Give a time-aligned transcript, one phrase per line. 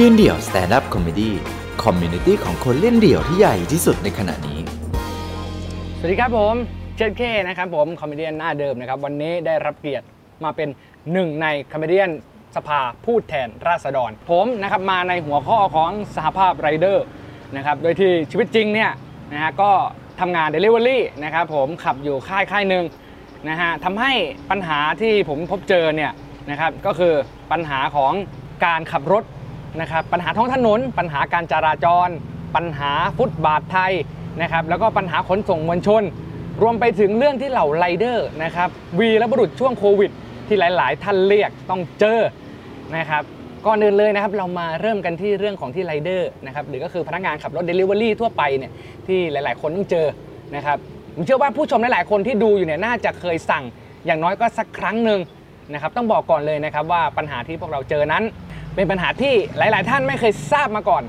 [0.00, 4.58] ยืนเดี่ยว stand-up comedy community ของคนเล่นเดี่ยวที่ใหญ่ที่สุดในขณะนี้
[5.98, 6.54] สวัสดีครับผม
[6.96, 10.06] เจนเคนะครับผม comedian หน้าเดิมนะครับ วันนี้ได้รับเกียรติ
[10.44, 10.68] มาเป็น
[11.12, 12.10] หนึ่งใน comedian
[12.56, 17.04] สภาพูดแทนราษฎร ผมนะครับมาในหัวข้อของสหภาพไรเดอร์
[17.56, 18.90] นะครับโดยที่ชีวิตจริงเนี่ย
[19.32, 19.70] นะฮะก็
[20.20, 22.84] ทำงาน Delivery นะครับผมขับอยู่ค่ายค่ายหนึ่ง
[23.48, 24.12] นะฮะทำให้
[24.50, 26.12] ปัญหาที่ผมพบเจอเนี่ย
[26.50, 27.14] นะครับก็คือ
[27.52, 28.12] ปัญหาของ
[28.66, 29.24] การขับรถ
[29.80, 32.08] นะครับปัญหาท้องถนน ปัญหาการจราจร
[32.56, 33.92] ปัญหาฟุตบาทไทย
[34.42, 36.02] นะครับแล้วก็ปัญหาขนส่งมวลชน
[36.62, 38.68] รวมไปถึงเรื่องที่เหล่าไรเดอร์นะครับ
[38.98, 40.10] วีและบุรุษช่วงโควิด
[40.46, 42.20] ที่หลาย ๆ ท่านเรียกต้องเจอ
[42.96, 43.22] นะครับ
[43.66, 48.72] ก่อนอื่นเลยนะครับเรามาเริ่มกันที่เรื่องของที่ไรเดอร์นะครับหรือก็คือพนักงานขับรถ Delivery ทั่วไปเนี่ย
[49.06, 50.06] ที่หลาย ๆ คนต้องเจอ
[50.56, 50.78] นะครับ
[51.14, 53.64] ผมเชื่อว่าผู้ชมหลาย ๆ คนที่ดูอยู่เนี่ยน่าจะเคยสั่ง
[54.06, 55.20] อย่างน้อยก็สักครั้งหนึ่ง
[55.72, 58.24] นะครับต้องบอกก่อนเลยนะครับว่าปัญหาที่พวกเราเจอนั้น
[58.76, 61.02] เป็นปัญหาที่หลาย ๆ ท่านไม่เคยทราบมาก่อน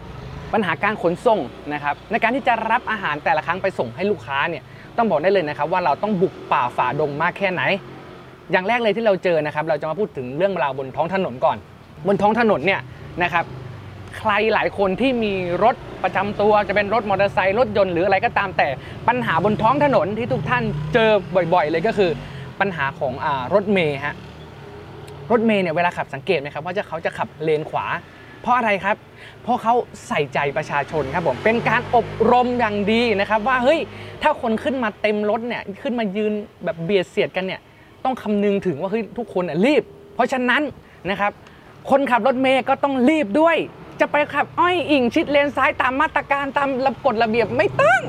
[0.54, 1.40] ปัญหาการขนส่ง
[1.74, 4.64] นะครับในการที่จะรับอาหารแต่ละครั้งไปส่งให้ลูกค้าเนี่ย
[4.98, 7.62] ต้องบอกได้เลยนะครับว่าเราต้องบุกป่าฝ่าดงมากแค่ไหน
[8.52, 11.58] อย่างแรกเลยที่เราเจอนะครับเราจะมาพูดถึงเรื่องราวบนท้องถนนก่อน
[12.08, 12.82] บนท้องถนนเนี่ย
[13.24, 13.46] นะครับ
[14.18, 18.68] ใครหลายคนที่มีรถประจำตัวจะเป็นรถมอเตอร์ไซค์รถยนต์หรืออะไรก็ตามแต่
[19.08, 21.10] ปัญหาบนท้องถนนที่ทุกท่านเจอ
[21.54, 22.12] บ่อย ๆ เลยก็คือ
[22.60, 24.16] ปัญหาของอรถเมย์ฮะ
[25.32, 27.86] รถเมย์เนี่ยเวลาขับสังเกตไหมครับว่าจะเขาจะขับเลนขวา
[28.42, 28.96] เพราะอะไรครับ
[29.44, 29.74] เพราะเขา
[30.08, 33.80] ใส่ใจประชาชนครับผมเป็นการอบรมอย่างดีนะครับ ว่าเฮ้ย
[34.22, 36.34] ถ้าคนขึ้นมาเต็มรถเนี่ยขึ้นมายืน
[36.64, 37.62] แบบเบียดเสียดกันเนี่ย
[38.04, 39.84] ต้องคำนึงถึงว่าเฮ้ยทุกคนน่ะรีบ
[40.16, 40.62] เพราะฉะนั้น
[41.10, 41.32] นะครับ
[41.90, 43.56] คนขับรถเมย์ก็ต้องรีบด้วย
[44.00, 48.02] จะไปขับอ้อยอิงชิดเลนซ้ายตามมาตรการตามระกฎระเบียบไม่ต้อง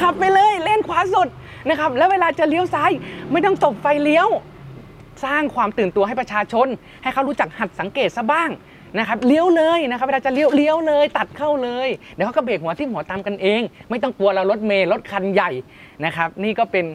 [0.00, 1.28] ขับไปเลยเลนขวาสุด
[1.68, 2.90] นะครับแล้วเวลาจะเลี้ยวซ้าย
[3.32, 4.28] ไม่ต้องตบไฟเลี้ยว
[5.24, 6.66] สร้างความตื่นตัวให้ประชาชน
[7.02, 8.50] ให้เขารู้จักหัดสังเกตซะบ้าง
[8.98, 15.50] นะครับเลี้ยวเลยนะครับเวลาจะเลี้ยวเลี้ยวเลย ตัดเข้าเลย เดี๋ยวเขาก็เบรกหัวที่หัวตามกันเอง ไม่ต้องกลัวเรารถเมล์รถคันใหญ่
[16.04, 16.86] นะครับ นี่ก็เป็น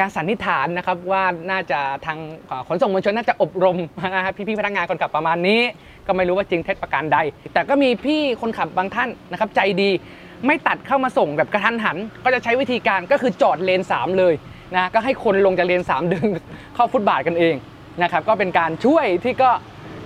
[0.00, 2.18] การสันนิษฐานนะครับว่าน่าจะทาง
[2.68, 3.78] ขนส่งมวลชนน่าจะอบรม
[4.14, 5.60] นะครับพี่ๆพนักงานคนขับประมาณนี้
[6.06, 7.18] ก็ไม่รู้ว่าจริงเท็จประการใด
[7.52, 9.90] แต่ก็มีพี่คนขับบางท่านนะครับใจดี
[10.46, 14.34] ไม่ตัดเข้ามาส่งแบบกระทันหัน ก็จะใช้วิธีการก็คือจอดเลน 3 เลย
[14.74, 16.26] นะก็ให้คนลงจากเลน3ดึง
[16.74, 17.54] เข้าฟุตบาทกันเอง
[18.02, 19.50] นะครับก็เป็นการช่วยที่ก็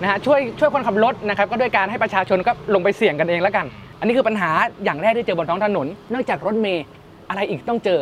[0.01, 3.65] นะฮะช่วยช่วยคนขับรถนะครับก็ด้วยการให้ประชาชนก็ลงไปเสี่ยงกันเองแล้วกัน
[3.99, 4.51] อันนี้คือปัญหา
[4.83, 6.85] อย่างแรกที่เจอบนท้องถนน นอกจากรถเมย์
[7.29, 7.99] อะไรอีกต้องเจอ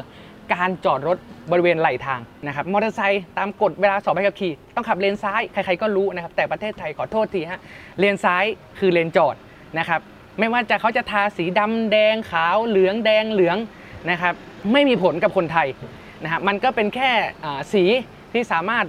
[0.54, 1.18] การจอดรถ
[1.52, 7.60] บริเวณไหลทางนะครับมอเตอร์ไซค์ตามกฎเวลาสอบใบขับขี่ต้องขับเลนซ้ายใครๆก็รู้นะครับแต่ประเทศไทยขอโทษทีฮะ
[8.00, 8.44] เลนซ้าย
[8.80, 9.36] คือเลนจอด
[9.80, 10.00] นะครับ
[10.40, 13.58] ไม่ว่าจะเขาจะทาสีดำแดงขาวเหลืองแดงเหลือง
[14.12, 14.34] นะครับ
[14.72, 15.68] ไม่มีผลกับคนไทย
[16.24, 17.12] นะฮะมันก็เป็นแค่
[17.74, 17.84] สี
[18.34, 18.86] ที่สามารถ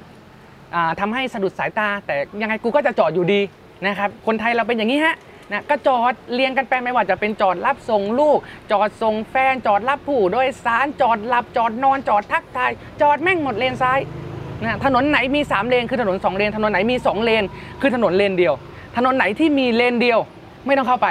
[0.75, 3.41] อ่าทำให้สะดุดสายตา แต่ยังไงกูก็จะจอดอยู่ดี
[3.87, 5.17] นะครับคนไทยเราเป็นอย่างนี้ฮะ
[5.53, 8.39] นะก็จอดเรียงกันไปไม่ว่าจะเป็นจอดรับส่งลูก
[8.73, 13.99] จอดส่งแฟนจอดรับผู้โดยสารจอดหลับจอดนอนจอดทักทายจอดแม่งหมดเลนซ้าย
[14.63, 17.45] นะถนนไหนมี 3 เลนคือถนน 2 เลน ถนนไหนมี 2 เลน
[17.81, 18.55] คือถนนเลนเดียว
[18.97, 20.19] ถนนไหนที่มีเลนเดียว
[20.67, 21.09] ไม่ต้องเข้าไป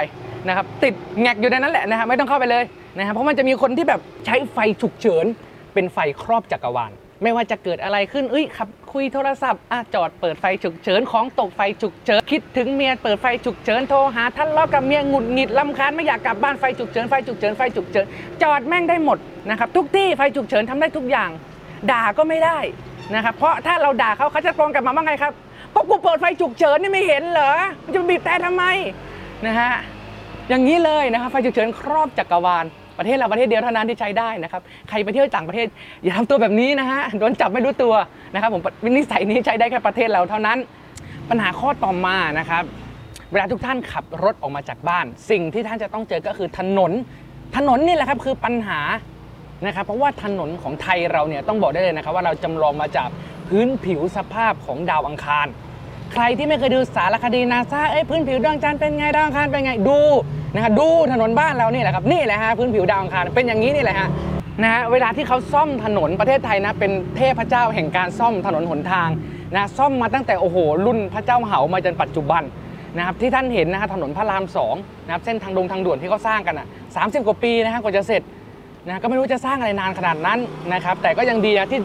[0.48, 2.64] นะครับติดแงกอยู่ในนั้นแหละนะครับไม่ต้องเข้าไปเลย
[2.96, 5.26] นะครับเพราะมันจะมีคนที่แบบใช้ไฟฉุกเฉิน
[5.74, 6.92] เป็นไฟครอบจักรวาล
[7.22, 18.06] ไม่ว่าจะเกิดอะไรขึ้นเอ้ยขับคุยโทรศัพท์อะจอดเปิดไฟฉุกเฉินของตกไฟฉุกเฉินคิดถึงเมียเปิดไฟฉุกเฉินโทรหาท่านเลาะกับเมียหงุดหงิดลำคาญไม่อยากกลับบ้านไฟฉุกเฉินไฟฉุกเฉินไฟฉุกเฉิน
[18.42, 19.18] จอดแม่งได้หมด
[19.50, 21.30] นะครับทุกที่ไฟฉุกเฉินทำได้ทุกอย่าง
[21.90, 22.58] ด่าก็ไม่ได้
[23.14, 25.32] นะครับเพราะถ้าเราด่าเขาเขาจะตรงกลับมาว่าไงครับ
[25.74, 27.52] ก็กูเปิดไฟฉุกเฉินนี่ไม่เห็นเหรอ
[27.84, 28.64] มันจะบีบแต่ทำไม
[29.46, 29.72] นะฮะ
[30.48, 32.64] อย่างนี้เลยนะครับไฟฉุกเฉินครอบจักรวาล
[32.98, 35.66] ประเทศเราประเทศเดียวเท่านั้นที่ใช้ได้นะครับใครไปเที่ยวต่างประเทศ
[36.04, 37.94] อย่าทำตัวแบบนี้นะฮะโดนจับไม่รู้ตัว
[38.34, 38.62] นะครับผม
[38.96, 40.58] นิสัยนี้ใช้ได้แค่ประเทศเราเท่านั้น
[41.30, 42.62] ปัญหาข้อต่อมานะครับ
[43.32, 46.92] เวลาทุกท่านขับรถออกมาจากบ้าน สิ่งที่ท่านจะต้องเจอก็คือถนน
[47.56, 48.80] ถนนนี่แหละครับคือปัญหา
[49.66, 53.08] นะครับเพราะว่าถนนของไทยเราเนี่ยต้องบอกได้เลยนะครับว่าเราจำลองมาจาก
[53.48, 55.46] พื้นผิวสภาพของดาวอังคาร
[56.12, 60.00] ใครที่ไม่เคยดูสารคดีนาซาเอ้ยพื้นผิวดวงจันทร์เป็นไงดาวอังคารเป็นไงดู
[60.54, 64.08] นะครับดูถนนบ้านเรานี่แหละครับนี่แหละฮะพื้นผิวดาวอังคารเป็นอย่างนี้นี่แหละฮะ
[64.62, 69.08] นะฮะเวลาที่เขาซ่อมถนนประเทศไทยนะเป็นเทพเจ้าแห่งการซ่อมถนนหนทาง
[69.54, 70.56] นะซ่อมมาตั้งแต่โอ้โห
[70.86, 72.42] รุ่นพระเจ้าเหามาจนปัจจุบัน
[72.96, 74.74] นะครับที่ท่านเห็นนะฮะถนนพระรามสอง
[75.06, 76.66] นะครับเส้นทางดงทางด่วนที่เขาสร้างกันอะ
[76.96, 78.22] สามสิบกว่าปีนะฮะกว่าจะเสร็จ
[78.86, 80.38] นะก็ไม่รู้จะสร้างอะไรนานขนาดนั้น
[80.72, 81.80] นะครับแต่ก็ยังดีนะที่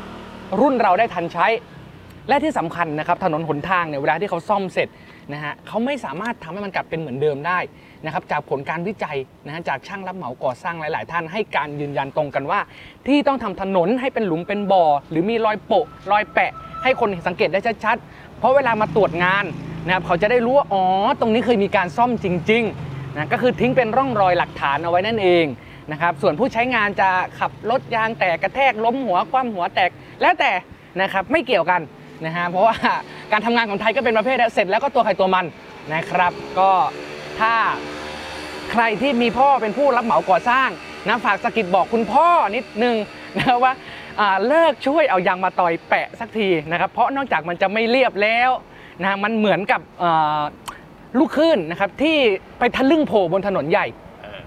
[0.62, 1.46] รุ่นเราได้ทันใช้
[2.28, 4.88] และที่สำคัญนะครับถนนหนทางเนี่ยเวลาที่เขาซ่อมเสร็จ
[5.34, 7.60] นะฮะเขาไม่สามารถทำให้มันกลับเป็นเหมือนเดิมได้
[8.06, 12.60] นะครับจากผลการวิจัยนะฮะจากช่างรับเหมาก่อสร้างหลาย ๆ ท่านให้การยืนยันตรงกันว่า
[13.08, 16.52] ที่ต้องทำถนนให้เป็นหลุมเป็นบ่อ หรือมีรอยโปะรอยแปะ
[16.84, 19.46] ให้คนสังเกตได้ชัดๆเพราะเวลามาตรวจงาน
[19.86, 20.84] นะครับเขาจะได้รู้ว่าอ๋อ
[21.20, 25.46] ตรงนี้เคยมีการซ่อมจริงๆนะก็คือทิ้งเป็นร่องรอยหลักฐานเอาไว้นั่นเอง
[25.92, 27.10] นะครับส่วนผู้ใช้งานจะ
[27.40, 29.90] ขับรถยางแตกกระแทกล้มหัวคว่ำหัวแตก
[30.22, 30.52] แล้วแต่
[31.02, 31.82] นะครับไม่เกี่ยวกัน
[32.26, 32.76] นะฮะเพราะว่า
[33.32, 35.46] การทำงานของไทยก็เป็นประเภทเสร็จแล้วก็ตัวใครตัวมัน
[35.94, 36.72] นะครับ ก็
[37.40, 37.54] ถ้า
[38.72, 40.70] ใครที่มีพ่อเป็นผู้รับเหมาก่อสร้าง
[41.08, 42.96] นะฝากสกิดบอกคุณพ่อนิดนึง
[43.38, 43.74] นะว่า
[44.48, 48.50] เลิกช่วยเอายางมาต่อยแปะสักทีนะครับ เพราะนอกจากมันจะไม่เรียบแล้ว
[49.04, 49.82] นะมันเหมือนกับ
[51.20, 52.18] ลูกคลื่นนะครับที่
[52.60, 53.86] ไปทะลึ่งโผล่บนถนนใหญ่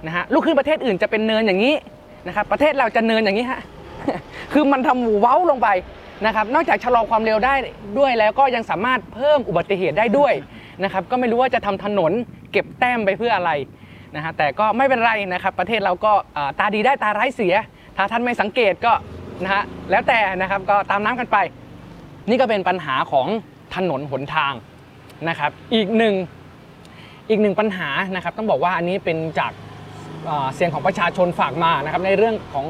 [0.07, 1.75] นะฮะลูกคลื่นประเทศอื่นจะเป็นเนินอย่างนี้
[2.27, 3.61] นะครับประเทศเราจะเนินอย่างนี้ฮะ
[4.53, 5.69] คือมันทำหูเว้าลงไป
[6.25, 7.55] นะครับนอกจากชะลอความเร็วได้
[7.99, 10.33] ด้วยแล้วก็ยังสามารถเพิ่มอุบัติเหตุได้ด้วย
[10.85, 12.13] นะครับก็ไม่รู้ว่าจะทำถนน
[12.53, 13.51] เก็บแต้มไปเพื่ออะไร
[14.17, 16.13] นะฮะแต่ก็ไม่เป็นไรนะครับ ประเทศเราก็
[16.59, 17.55] ตาดีได้ตาร้ายเสีย
[17.97, 18.93] ถ้าท่านไม่สังเกตก็
[19.43, 21.37] นะฮะแล้วแต่นะครับก็ตามน้ำกันไป
[22.29, 23.27] นี่ก็เป็นปัญหาของ
[23.75, 24.53] ถนนหนทาง
[25.29, 26.15] นะครับ อีกหนึ่ง
[27.31, 29.53] อีกหนึ่งปัญหานะครับ ต้องบอกว่าอันนี้เป็นจาก
[30.55, 32.67] เสียงของประชาชนฝากมานะครับในเรื่องของ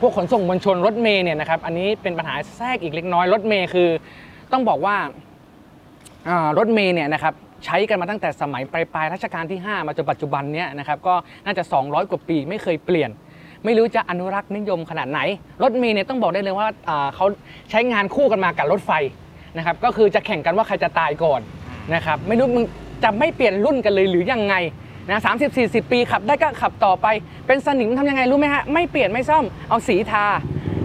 [0.00, 3.88] พวกขนส่งมวลชนรถเมย์เนี่ยนะครับอันนี้เป็นปัญหาแทรกอีกเล็กน้อยรถเมย์คือ
[4.52, 4.96] ต้องบอกว่า
[6.58, 7.34] รถเมย์เนี่ยนะครับ
[7.64, 11.14] ใช้กันมาตั้งแต่สมัยปลายปลายรัชกาลที่ 5 มาจนปัจจุบันเนี่ยนะครับก็
[11.44, 13.10] น่าจะ 200 กว่าปีไม่เคยเปลี่ยน
[13.64, 15.20] ไม่รู้จะอนุรักษ์นิยมขนาดไหน
[15.62, 16.68] รถเมย์เนี่ยต้องบอกได้เลยว่า
[17.14, 17.26] เขา
[17.70, 18.92] ใช้งานคู่กันมากับรถไฟ
[19.56, 21.40] นะครับก็คือจะแข่งกันว่าใครจะตายก่อน
[21.94, 22.64] นะครับไม่รู้มึง
[23.04, 24.54] จะไม่เปลี่ยนรุ่นกันเลยหรือยังไง
[25.08, 27.06] นะสามสิบสี่สิบปีขับได้ก็ขับต่อไป
[27.46, 30.26] เป็นสนิมทำยังไงรู้ไหมฮะ ไม่เปลี่ยนไม่ซ่อม เอาสีทา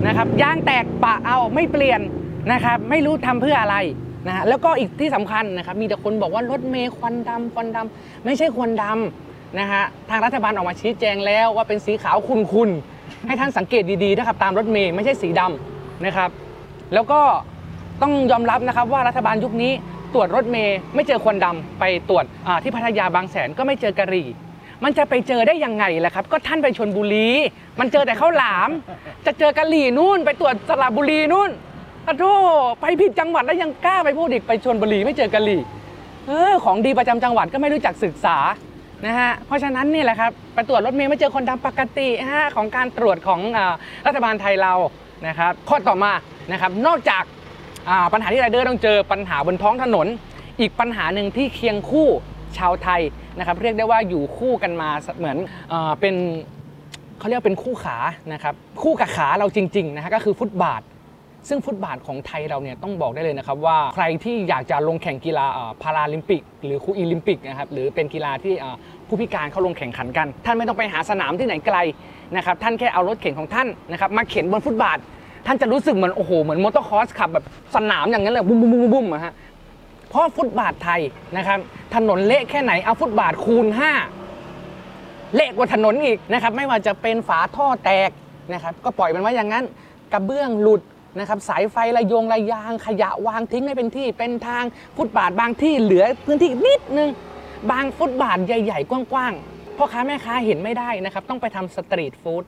[0.08, 2.02] นะครับ ยางแตกปะเอาไม่เปลี่ยน
[2.52, 3.78] นะครับ ไม่รู้ทำเพื่ออะไร
[4.28, 16.30] นะฮะ แล้วก็อีกที่สำคัญนะครับ มีแต่คนบอกว่ารถเมย์ควันดำควันดำไม่ใช่ควันดำนะฮะ ทางรัฐบาลออกมาชี้แจงแล้วว่าเป็นสีขาวคุณๆ ให้ท่านสังเกตดีๆนะครับตามรถเมย์ไม่ใช่สีดำนะครับ
[16.94, 17.22] แล้วก็
[18.02, 19.72] ต้องยอมรับนะครับว่ารัฐบาลยุคนี้
[20.14, 22.26] ตรวจรถเมย์ไม่เจอควันดำไปตรวจ
[22.64, 24.28] ที่พัทยาบางแสนก็ไม่เจอกะหรี่
[24.84, 27.30] มันจะไปเจอได้ยังไงล่ะครับ ก็ท่านไปชนบุรี
[27.80, 28.70] มันเจอแต่ข้าวหลาม
[29.26, 31.50] จะเจอกะหรี่นู่น ไปตรวจสระบุรีนู่น
[32.08, 32.36] อะโธ่
[32.82, 35.62] ไปผิดจังหวัดแล้วยังกล้าไปพูดอีกไปชนบุรีไม่เจอกะหรี่
[36.28, 38.38] เออของดีประจำจังหวัดก็ไม่รู้จักศึกษา
[39.06, 43.60] นะฮะเพราะฉะนั้นนี่แหละครับไปตรวจรถเมล์ไม่เจอคนดำปกติฮะของการตรวจของอ
[44.08, 44.74] รัฐบาลไทยเรา
[45.28, 46.12] นะครับข้อต่อมา
[46.52, 47.24] นะครับนอกจาก
[48.14, 50.08] ปัญหาที่ไรเดอร์ต้องเจอปัญหาบนท้องถนน
[50.60, 52.08] อีกปัญหาหนึ่งที่เคียงคู่
[52.58, 53.02] ชาวไทย
[53.38, 55.38] นะครับเรียกได้ว่าอยู่คู่กันมาเหมือน
[55.74, 56.16] อเป็น
[57.20, 57.98] เขาเรียกว่าเป็นคู่ขา
[58.34, 60.82] นะครับคู่กับขาเราจริงๆนะฮะก็คือฟุตบาท
[61.50, 65.46] ซึ่งฟุตบาทของไทยเราเนี่ยต้องบอกได้เลยนะครับว่าใครที่อยากจะลงแข่งกีฬา
[65.82, 68.54] พาราลิมปิก หรือคูอีลิมปิกนะครับหรือเป็นกีฬาที่
[69.08, 71.78] ผู้พิการเข้าลงแข่งขันกัน ท่านไม่ต้องไปหาสนามที่ไหนไกล
[72.36, 75.00] นะครับท่านแค่เอารถเข็นของท่านนะครับมาเข็นบนฟุตบาท
[75.46, 77.46] ท่านจะรู้สึกเหมือนโอ้โหเหมือนมอเตอร์คอร์สขับแบบ
[77.76, 79.34] สนามอย่างนั้นเลยบุ้มบุ้มบุ้มบุ้มอะฮะ
[80.10, 81.02] เพราะฟุตบาทไทย
[81.38, 81.60] นะครับ
[81.96, 83.66] ถนนเละแค่ไหนเอาฟุตบาทคูณ
[84.52, 88.10] 5 เละกว่าถนนอีกนะครับไม่ว่าจะเป็นฝาท่อแตก
[88.54, 89.66] นะครับก็ปล่อยมันไว้อย่างนั้น
[90.14, 90.82] กระเบื้องหลุด
[91.20, 94.64] นะครับสายไฟระโยงระยางขยะวางทิ้งไม่เป็นที่เป็นทาง
[94.98, 97.10] ฟุตบาทบางที่เหลือพื้นที่นิดนึง
[97.72, 102.44] บางฟุตบาทใหญ่ ๆ กว้างๆพ่อค้าแม่ค้าเห็นไม่ได้นะครับ ต้องไปทำสตรีทฟู้ด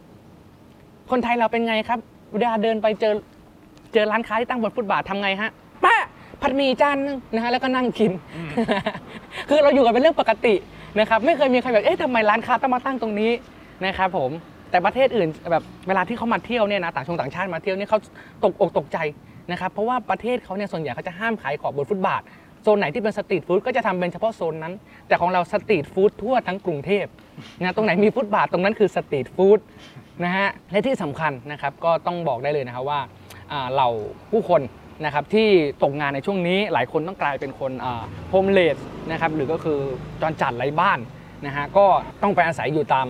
[1.12, 2.00] คนไทยเราเป็นไงครับ
[2.34, 3.14] เวลาเดินไปเจอ
[3.94, 5.52] เจอร้านค้าที่ตั้งบนฟุตบาททำไงฮะ
[5.84, 5.96] ป้า
[6.42, 8.12] ผัดหมี่จานนึงนะฮะแล้วก็นั่งกิน
[9.50, 10.56] คือเราอยู่กันเป็นเรื่องปกติ
[11.00, 13.32] นะครับ ไม่เคยมีใครแบบเอ๊ะทำไมร้านค้าต้องมาตั้งตรงนี้
[13.86, 14.32] นะครับผม
[14.72, 18.00] แต่ประเทศอื่นแบบเวลาที่เขามาเที่ยวเนี่ยนะต่างชงต่างชาติมาเที่ยวเนี่ยเขา
[18.44, 18.98] ตกอกตกใจ
[19.52, 22.22] นะครับเพราะว่าประเทศเขาเนี่ยส่วนใหญ่เขาจะห้ามขายของบนฟุตบาท
[22.64, 24.74] โซนไหนที่เป็นสตรีทฟู้ดก็จะทำเป็นเฉพาะโซนนั้น
[25.08, 27.06] แต่ของเราสตรีทฟู้ดทั่วทั้งกรุงเทพ
[27.60, 29.60] นะตรงไหนมีฟุตบาทตรงนั้นคือสตรีทฟู้ด
[30.22, 33.00] นะฮะและที่สำคัญนะครับก็ต้องบอกได้เลยนะครับว่า
[33.76, 33.88] เรา
[34.32, 34.62] ผู้คน
[35.06, 35.48] นะครับที่
[35.84, 37.72] ตกงานในช่วงนี้หลายคนต้องกลายเป็นคน
[38.30, 38.78] โฮมเลส
[39.12, 39.80] นะครับหรือก็คือ
[40.22, 41.00] จรจัดไร้บ้าน
[41.46, 41.86] นะฮะก็
[42.22, 43.08] ต้องไปอาศัยอยู่ตาม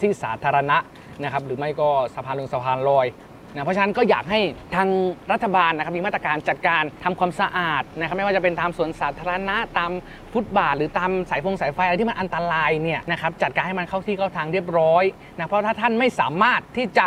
[0.00, 0.78] ที่สาธารณะ
[1.22, 3.06] นะครับหรือไม่ก็สะพานลงสะพานลอย
[3.54, 4.40] นะเพราะฉะนั้นก็อยากให้
[4.74, 4.88] ทาง
[5.32, 9.90] รัฐบาลนะครับมีมาตรการจัดการทำความสะอาดนะครับไม่ว่าจะเป็นตามสวนสาธารณะตาม
[10.32, 15.04] ฟุตบาท หรือตามสายฟงสายไฟอะไรที่มันอันตรายเนี่ยนะครับจัดการให้มันเข้าที่เข้าทางเรียบร้อย
[15.36, 17.06] นะเพราะถ้าท่านไม่สามารถที่จะ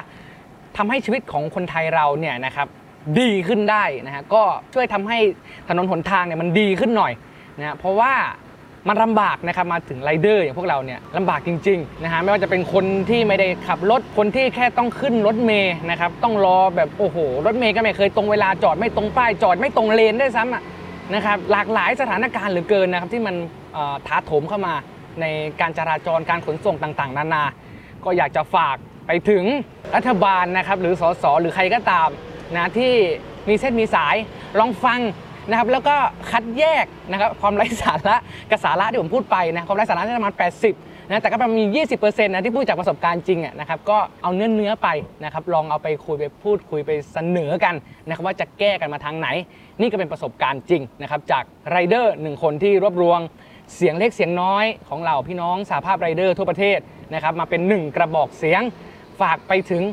[0.77, 2.67] ทำให้ชีวิตของคนไทยเราเนี่ยนะครับ
[3.19, 5.19] ดีขึ้นได้นะฮะก็ช่วยทำให้
[5.69, 7.13] ถนนหนทางเนี่ยมันดีขึ้นหน่อย
[7.59, 8.13] นะเพราะว่า
[8.87, 20.63] มันลำบากนะครับมาถึงไรเดอร์อย่างพวกเราเนี่ยลำบากจริงๆนะฮะไม่ว่าจะเป็นคนที่ไม่ได้ขับรถคนที่แค่ต้องขึ้นรถเมย์นะครับต้องรอแบบโอ้โหรถเมย์ก็ไม่เคยตรงเวลาจอดไม่ตรงป้ายจอดไม่ตรงเลนได้ซ้ำอะ
[21.13, 23.35] นะครับหลากหลายสถานการณ์เหลือเกินนะครับที่มัน
[23.73, 24.73] เอ่อถาโถมเข้ามา
[25.21, 25.25] ใน
[25.61, 27.43] การจราจรการขนส่งต่างๆ นานา
[28.03, 28.77] ก็อยากจะฝาก
[29.07, 29.43] ไปถึง
[29.95, 32.09] รัฐบาลนะครับหรือสสหรือใครก็ตาม
[32.55, 32.93] นะที่
[33.49, 34.15] มีเส้นมีสาย
[34.59, 34.99] ลองฟัง
[35.49, 35.95] นะครับแล้วก็
[36.31, 38.15] คัดแยกนะครับความไร้สาระ
[38.49, 44.87] กับสาระที่ผมพูดไปนะความไร้สาระประมาณ 80นะแต่ก็มี 20%นะที่พูดจากประสบการณ์จริงอะนะครับก็เอาเนื้อเนื้อไป
[45.23, 47.75] นะครับลองเอาไปคุยไปพูดคุยไปเสนอกัน
[48.07, 49.27] นะครับว่าจะแก้กันมาทางไหน
[49.81, 53.19] นี่ก็เป็นประสบการณ์จริงนะครับจากไรเดอร์หนึ่งคนที่รวบรวม
[53.75, 56.79] เสียงเล็กเสียงน้อยของเราพี่น้องสาภาพไรเดอร์ทั่วประเทศ
[57.13, 58.61] นะครับมาเป็นหนึ่งกระบอกเสียง
[59.21, 59.83] ฝากไปถึง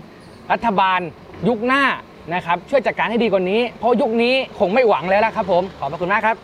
[0.53, 1.01] รัฐบาล
[1.49, 1.85] ยุคหน้า
[2.35, 6.37] นะครับช่วยจัดการให้ดีกว่านี้ เพราะยุคนี้คงไม่หวังแล้วละครับ ผมขอบพระคุณมากครับ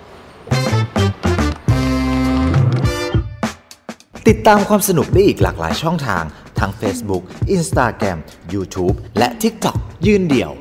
[4.28, 6.24] ติดตามความสนุกได้อีกหลากหลายช่องทาง
[6.58, 7.22] ทั้ง Facebook
[7.56, 8.18] Instagram
[8.54, 10.52] YouTube และ TikTok ยืนเดี่ยว